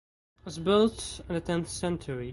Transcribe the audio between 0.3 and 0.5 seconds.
It